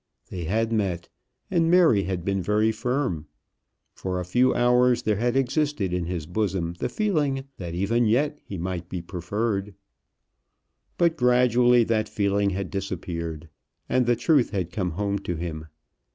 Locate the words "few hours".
4.25-5.03